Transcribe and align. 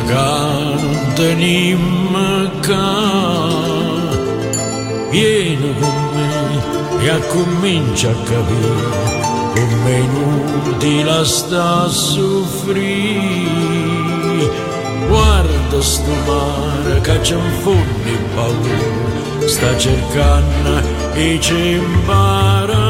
gardenim 0.00 1.84
Vieni 5.10 5.74
con 5.78 5.96
me 6.14 7.06
e 7.06 7.26
comincia 7.28 8.10
a 8.10 8.14
capire 8.24 9.16
come 9.56 9.98
inutile 9.98 11.24
sta 11.24 11.84
a 11.84 11.88
soffrire. 11.88 12.84
Guarda 15.08 15.80
sto 15.80 16.12
mare 16.26 17.00
che 17.00 17.20
c'è 17.20 17.36
un 17.36 17.50
fondo 17.62 18.08
in 18.08 18.24
paura, 18.34 19.46
sta 19.46 19.78
cercando 19.78 20.82
e 21.14 21.38
ci 21.40 21.76
impara. 21.76 22.85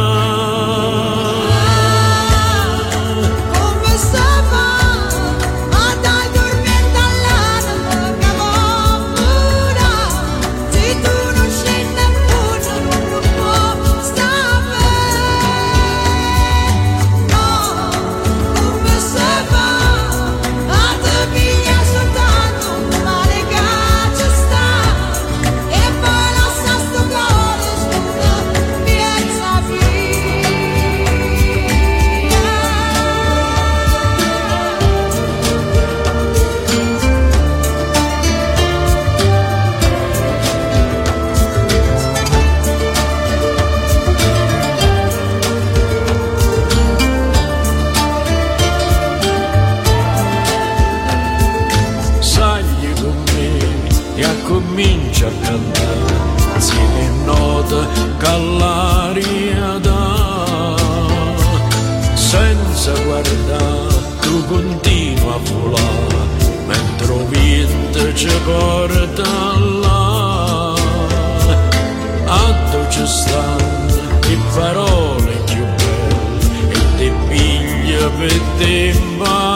parole 74.57 75.33
più 75.45 75.65
belle 75.77 76.73
e 76.73 76.97
te 76.97 77.13
piglia 77.29 78.09
per 78.19 78.41
te 78.59 78.99
male. 79.19 79.56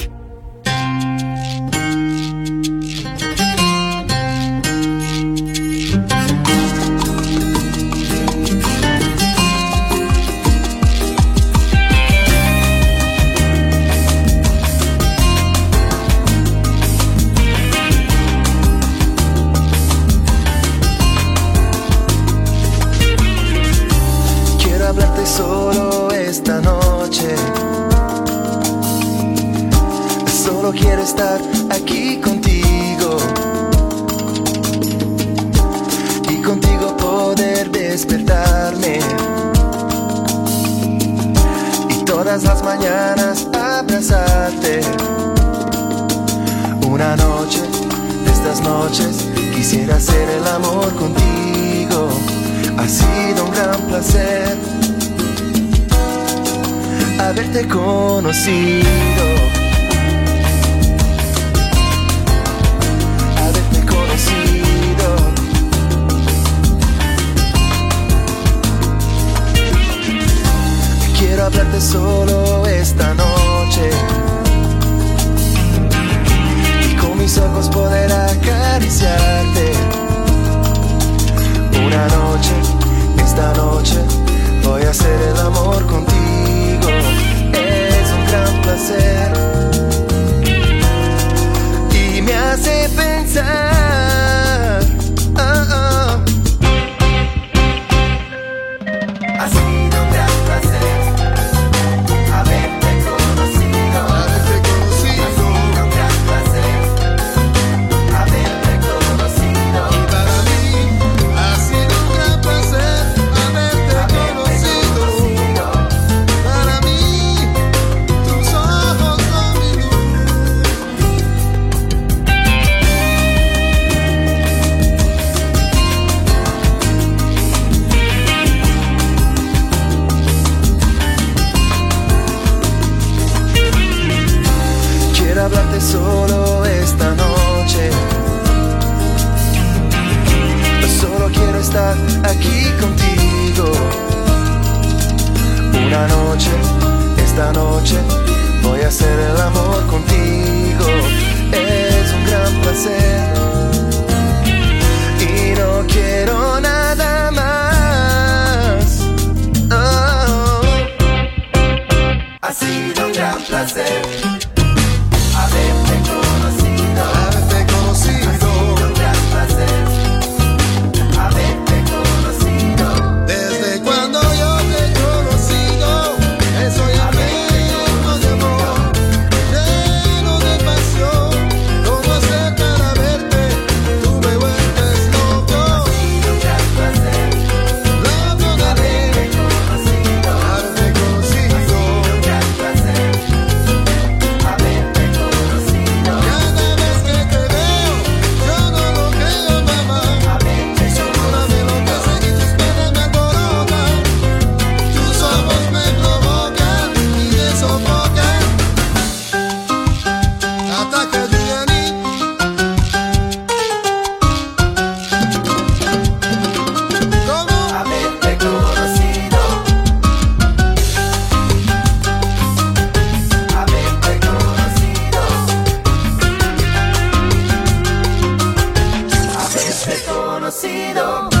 Oh. 231.03 231.40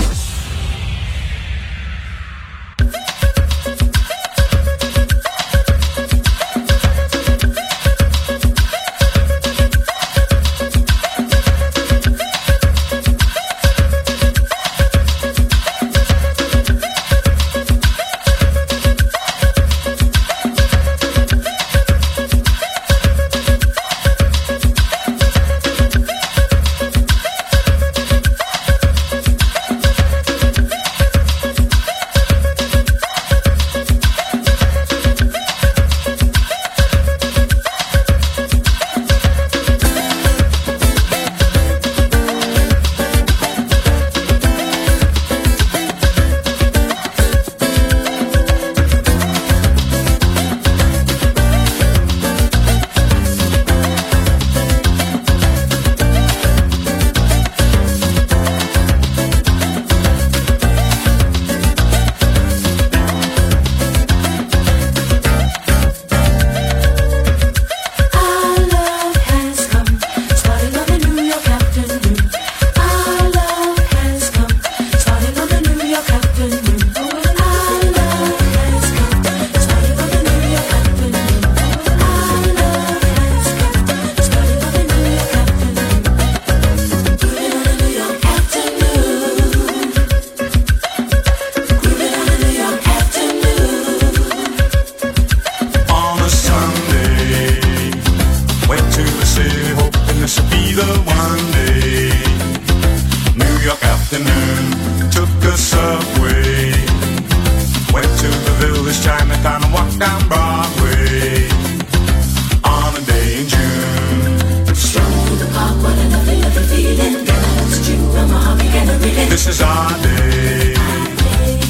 This 119.31 119.47
is 119.47 119.61
our 119.61 119.89
day. 120.03 120.75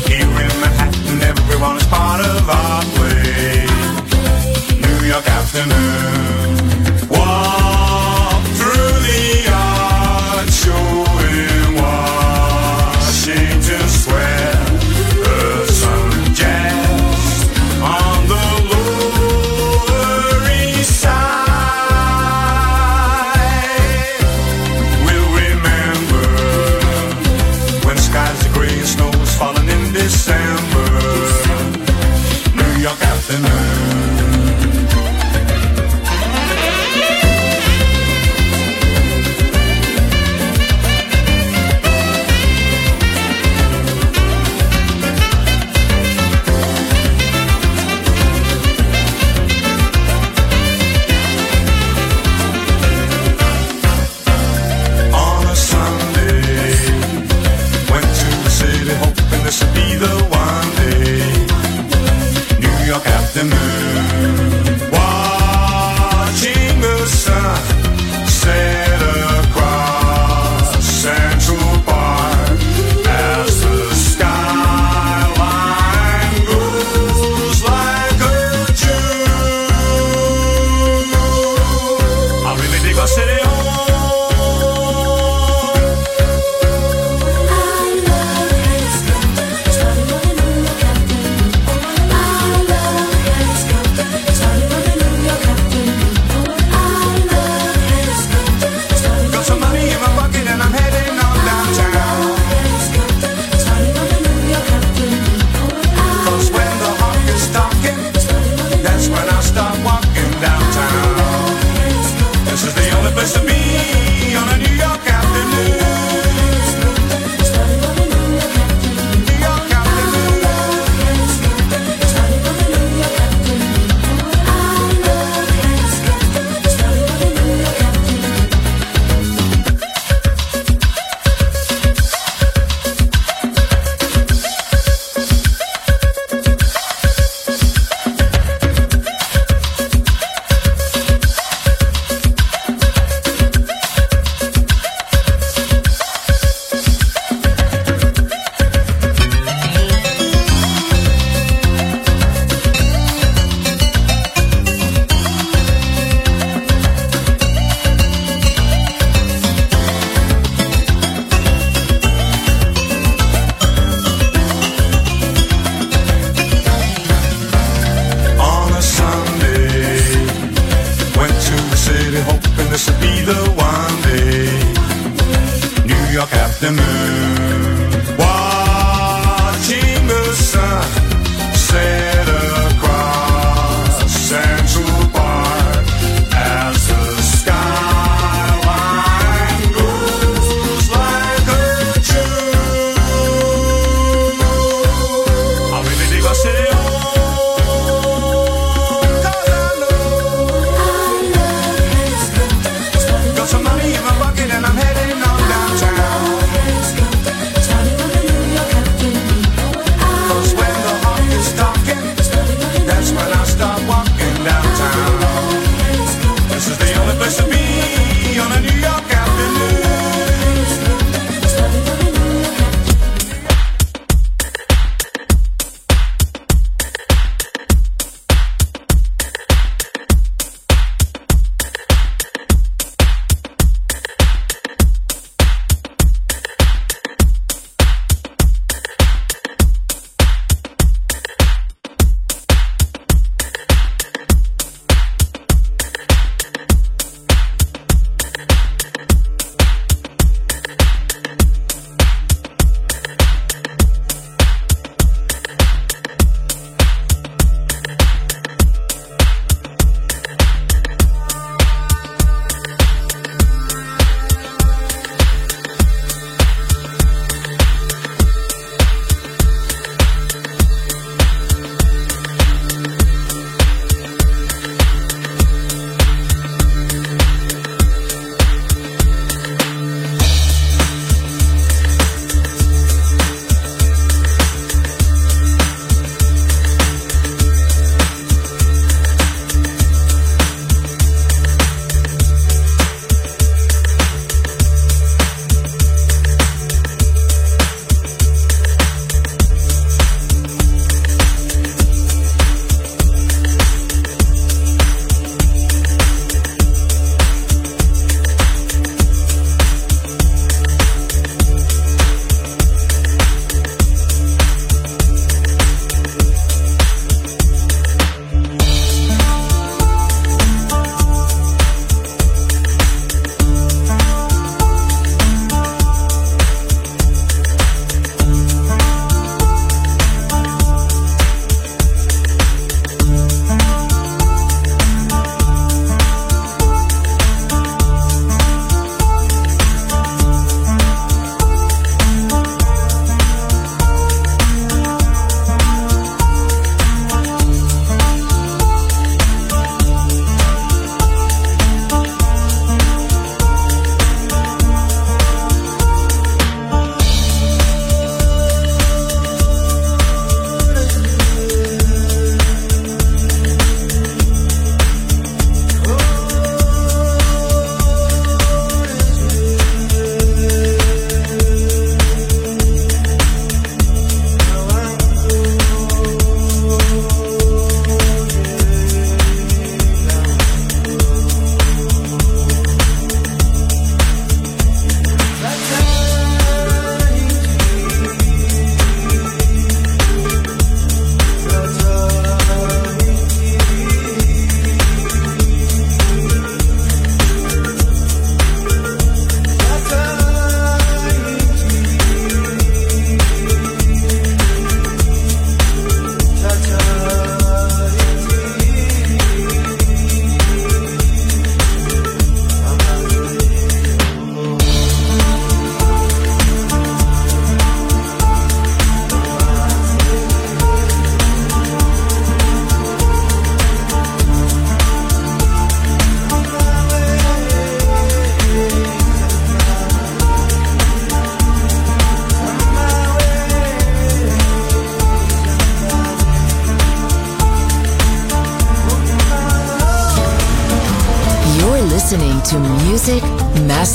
Here 0.07 0.26
in 0.26 0.51
Manhattan, 0.62 1.22
everyone 1.22 1.78
is 1.78 1.86
part 1.86 2.20
of 2.20 2.49
our 2.49 2.82
play. 2.95 3.68
New 4.82 5.07
York 5.07 5.28
afternoon. 5.28 6.41